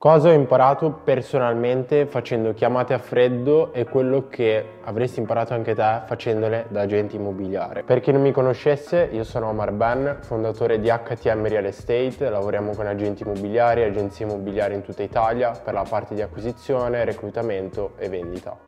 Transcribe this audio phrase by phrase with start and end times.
[0.00, 6.02] Cosa ho imparato personalmente facendo chiamate a freddo e quello che avresti imparato anche te
[6.06, 7.82] facendole da agente immobiliare.
[7.82, 12.76] Per chi non mi conoscesse, io sono Omar Ben, fondatore di HTM Real Estate, lavoriamo
[12.76, 18.08] con agenti immobiliari, agenzie immobiliari in tutta Italia per la parte di acquisizione, reclutamento e
[18.08, 18.67] vendita.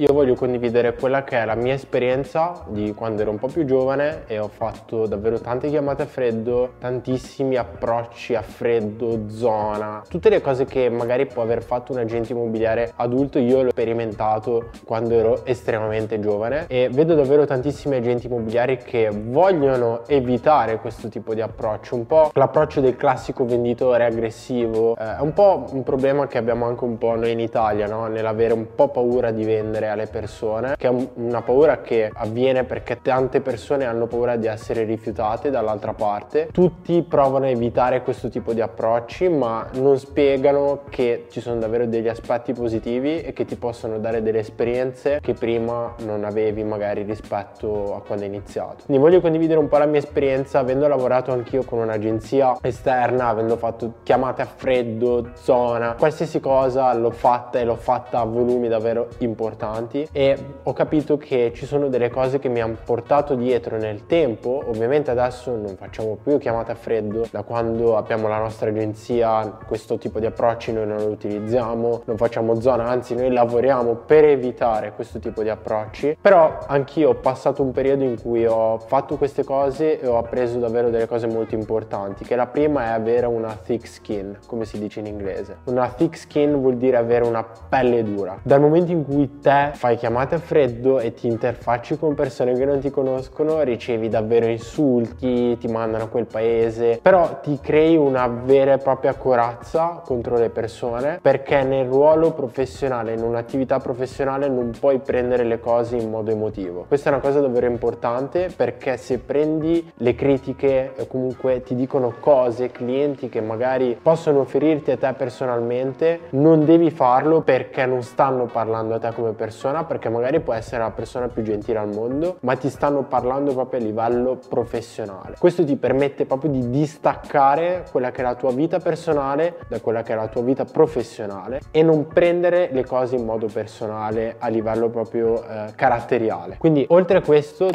[0.00, 3.64] Io voglio condividere quella che è la mia esperienza di quando ero un po' più
[3.64, 10.28] giovane e ho fatto davvero tante chiamate a freddo, tantissimi approcci a freddo, zona, tutte
[10.28, 15.14] le cose che magari può aver fatto un agente immobiliare adulto, io l'ho sperimentato quando
[15.14, 21.40] ero estremamente giovane e vedo davvero tantissimi agenti immobiliari che vogliono evitare questo tipo di
[21.40, 26.38] approccio, un po' l'approccio del classico venditore aggressivo, eh, è un po' un problema che
[26.38, 28.06] abbiamo anche un po' noi in Italia, no?
[28.06, 33.00] nell'avere un po' paura di vendere alle persone, che è una paura che avviene perché
[33.02, 36.48] tante persone hanno paura di essere rifiutate dall'altra parte.
[36.52, 41.86] Tutti provano a evitare questo tipo di approcci, ma non spiegano che ci sono davvero
[41.86, 47.02] degli aspetti positivi e che ti possono dare delle esperienze che prima non avevi magari
[47.02, 48.84] rispetto a quando hai iniziato.
[48.84, 53.56] Quindi voglio condividere un po' la mia esperienza avendo lavorato anch'io con un'agenzia esterna, avendo
[53.56, 59.08] fatto chiamate a freddo, zona, qualsiasi cosa l'ho fatta e l'ho fatta a volumi davvero
[59.18, 63.76] importanti importanti e ho capito che ci sono delle cose che mi hanno portato dietro
[63.76, 64.62] nel tempo.
[64.66, 69.98] Ovviamente adesso non facciamo più chiamate a freddo, da quando abbiamo la nostra agenzia questo
[69.98, 74.92] tipo di approcci noi non lo utilizziamo, non facciamo zona, anzi noi lavoriamo per evitare
[74.92, 76.18] questo tipo di approcci.
[76.20, 80.58] Però anch'io ho passato un periodo in cui ho fatto queste cose e ho appreso
[80.58, 84.78] davvero delle cose molto importanti, che la prima è avere una thick skin, come si
[84.78, 85.58] dice in inglese.
[85.64, 88.38] Una thick skin vuol dire avere una pelle dura.
[88.42, 92.64] Dal momento in cui te fai chiamate a freddo e ti interfacci con persone che
[92.64, 98.26] non ti conoscono, ricevi davvero insulti, ti mandano a quel paese, però ti crei una
[98.26, 104.72] vera e propria corazza contro le persone perché nel ruolo professionale, in un'attività professionale non
[104.78, 106.84] puoi prendere le cose in modo emotivo.
[106.88, 112.14] Questa è una cosa davvero importante perché se prendi le critiche o comunque ti dicono
[112.20, 118.46] cose, clienti che magari possono ferirti a te personalmente, non devi farlo perché non stanno
[118.46, 121.88] parlando a te come persona persona perché magari può essere la persona più gentile al
[121.88, 125.34] mondo, ma ti stanno parlando proprio a livello professionale.
[125.36, 130.02] Questo ti permette proprio di distaccare quella che è la tua vita personale da quella
[130.02, 134.46] che è la tua vita professionale e non prendere le cose in modo personale a
[134.46, 136.56] livello proprio eh, caratteriale.
[136.58, 137.70] Quindi oltre a questo...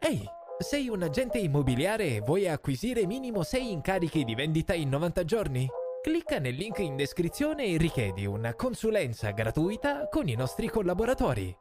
[0.00, 0.28] Ehi!
[0.58, 5.68] Sei un agente immobiliare e vuoi acquisire minimo 6 incarichi di vendita in 90 giorni?
[6.02, 11.56] Clicca nel link in descrizione e richiedi una consulenza gratuita con i nostri collaboratori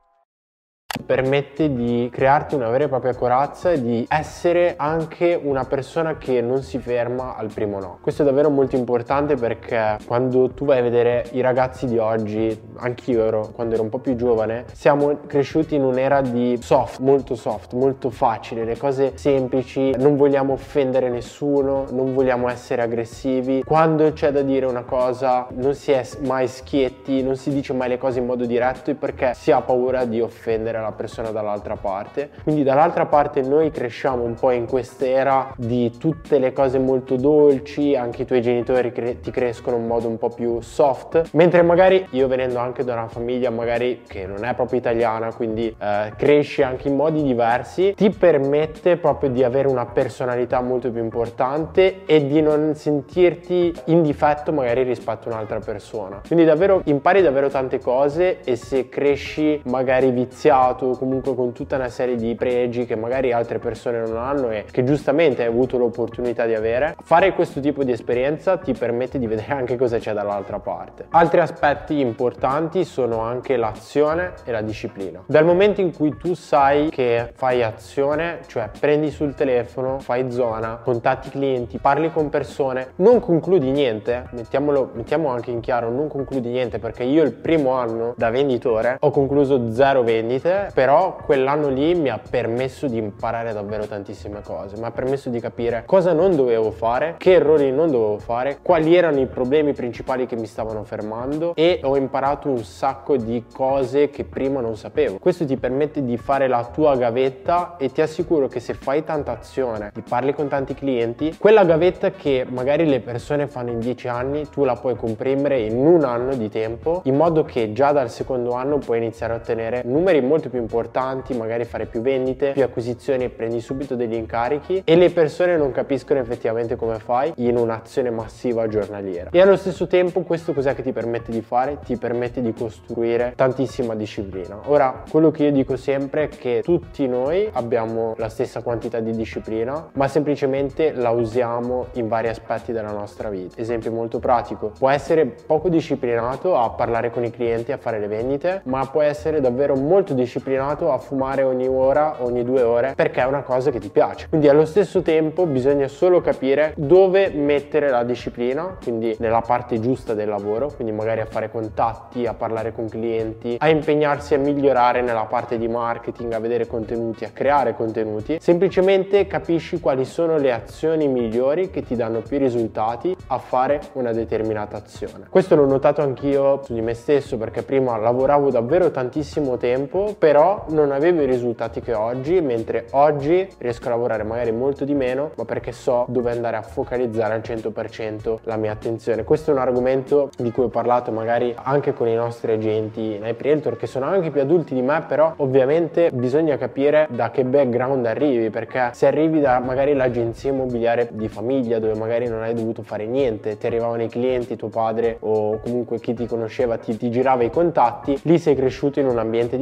[1.06, 6.41] permette di crearti una vera e propria corazza e di essere anche una persona che
[6.41, 7.97] non si ferma al primo no.
[8.02, 12.59] Questo è davvero molto importante perché quando tu vai a vedere i ragazzi di oggi,
[12.78, 17.35] anch'io ero quando ero un po' più giovane, siamo cresciuti in un'era di soft, molto
[17.35, 23.63] soft, molto facile, le cose semplici, non vogliamo offendere nessuno, non vogliamo essere aggressivi.
[23.63, 27.90] Quando c'è da dire una cosa non si è mai schietti, non si dice mai
[27.90, 32.30] le cose in modo diretto perché si ha paura di offendere la persona dall'altra parte.
[32.44, 37.96] Quindi dall'altra parte noi cresciamo un po' in quest'era di tutte le cose molto dolci,
[37.96, 42.08] anche i tuoi genitori cre- ti crescono in modo un po' più soft, mentre magari
[42.12, 46.62] io venendo anche da una famiglia magari che non è proprio italiana, quindi eh, cresci
[46.62, 52.25] anche in modi diversi, ti permette proprio di avere una personalità molto più importante e
[52.25, 56.22] di non sentirti in difetto magari rispetto a un'altra persona.
[56.25, 61.75] Quindi davvero impari davvero tante cose e se cresci magari viziato dotato comunque con tutta
[61.75, 65.77] una serie di pregi che magari altre persone non hanno e che giustamente hai avuto
[65.77, 66.95] l'opportunità di avere.
[67.03, 71.06] Fare questo tipo di esperienza ti permette di vedere anche cosa c'è dall'altra parte.
[71.09, 75.23] Altri aspetti importanti sono anche l'azione e la disciplina.
[75.25, 80.79] Dal momento in cui tu sai che fai azione, cioè prendi sul telefono, fai zona,
[80.83, 86.50] contatti clienti, parli con persone, non concludi niente, mettiamolo, mettiamo anche in chiaro, non concludi
[86.50, 91.96] niente perché io il primo anno da venditore ho concluso zero vendite però quell'anno lì
[91.96, 96.36] mi ha permesso di imparare davvero tantissime cose, mi ha permesso di capire cosa non
[96.36, 100.84] dovevo fare, che errori non dovevo fare, quali erano i problemi principali che mi stavano
[100.84, 105.18] fermando e ho imparato un sacco di cose che prima non sapevo.
[105.19, 109.31] Questo ti permette di fare la tua gavetta e ti assicuro che se fai tanta
[109.31, 114.07] azione, ti parli con tanti clienti, quella gavetta che magari le persone fanno in 10
[114.07, 118.10] anni, tu la puoi comprimere in un anno di tempo, in modo che già dal
[118.10, 122.63] secondo anno puoi iniziare a ottenere numeri molto più importanti, magari fare più vendite, più
[122.63, 127.57] acquisizioni e prendi subito degli incarichi e le persone non capiscono effettivamente come fai in
[127.57, 129.30] un'azione massiva giornaliera.
[129.31, 131.80] E allo stesso tempo questo cos'è che ti permette di fare?
[131.83, 134.59] Ti permette di costruire tantissima disciplina.
[134.65, 139.12] Ora, quello che io dico sempre è che tutti noi abbiamo la stessa quantità di
[139.12, 143.59] disciplina, ma semplicemente la usiamo in vari aspetti della nostra vita.
[143.59, 148.07] Esempio molto pratico, può essere poco disciplinato a parlare con i clienti, a fare le
[148.07, 153.22] vendite, ma può essere davvero molto disciplinato a fumare ogni ora, ogni due ore, perché
[153.22, 154.28] è una cosa che ti piace.
[154.30, 160.14] Quindi allo stesso tempo bisogna solo capire dove mettere la disciplina, quindi nella parte giusta
[160.14, 165.02] del lavoro, quindi magari a fare contatti, a parlare con clienti, a impegnarsi a migliorare
[165.02, 168.38] nella parte di marketing, a vedere contenuti, a creare contenuti.
[168.40, 174.12] Semplicemente capisci quali sono le azioni migliori che ti danno più risultati a fare una
[174.12, 175.28] determinata azione.
[175.30, 180.63] Questo l'ho notato anch'io su di me stesso perché prima lavoravo davvero tantissimo tempo, però
[180.69, 185.31] non avevo i risultati che oggi, mentre oggi riesco a lavorare magari molto di meno,
[185.36, 189.25] ma perché so dove andare a focalizzare al 100% la mia attenzione.
[189.25, 193.36] Questo è un argomento di cui ho parlato magari anche con i nostri agenti nei
[193.38, 198.06] realtor che sono anche più adulti di me, però ovviamente bisogna capire da che background
[198.06, 202.83] arrivi, perché se arrivi da magari l'agenzia immobiliare di famiglia dove magari non hai dovuto
[202.83, 207.12] fare niente, ti arrivavano i clienti, tuo padre o comunque chi ti conosceva ti, ti
[207.12, 209.57] girava i contatti, lì sei cresciuto in un ambiente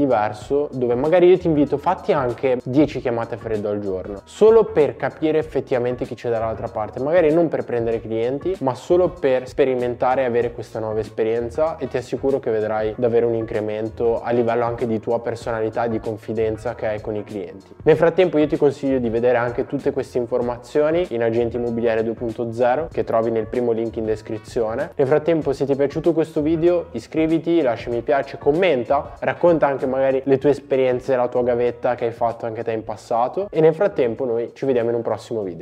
[0.50, 4.66] diverso dove magari io ti invito, fatti anche 10 chiamate a freddo al giorno, solo
[4.66, 9.48] per capire effettivamente chi c'è dall'altra parte, magari non per prendere clienti, ma solo per
[9.48, 14.32] sperimentare e avere questa nuova esperienza e ti assicuro che vedrai davvero un incremento a
[14.32, 17.76] livello anche di tua personalità e di confidenza che hai con i clienti.
[17.84, 22.88] Nel frattempo io ti consiglio di vedere anche tutte queste informazioni in Agente Immobiliare 2.0
[22.92, 24.92] che trovi nel primo link in descrizione.
[24.96, 29.86] Nel frattempo se ti è piaciuto questo video iscriviti, lascia mi piace, commenta, racconta anche
[29.86, 33.62] magari le tue esperienze, la tua gavetta che hai fatto anche te in passato e
[33.62, 35.58] nel frattempo noi ci vediamo in un prossimo video.